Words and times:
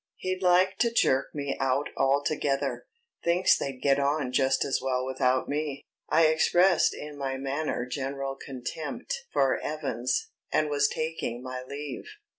He'd 0.15 0.41
like 0.41 0.79
to 0.79 0.91
jerk 0.91 1.27
me 1.35 1.55
out 1.59 1.89
altogether; 1.95 2.87
thinks 3.23 3.55
they'd 3.55 3.83
get 3.83 3.99
on 3.99 4.31
just 4.31 4.65
as 4.65 4.79
well 4.81 5.05
without 5.05 5.47
me." 5.47 5.83
I 6.09 6.25
expressed 6.25 6.95
in 6.95 7.19
my 7.19 7.37
manner 7.37 7.85
general 7.85 8.35
contempt 8.35 9.25
for 9.31 9.59
Evans, 9.59 10.31
and 10.51 10.71
was 10.71 10.87
taking 10.87 11.43
my 11.43 11.61
leave. 11.61 12.05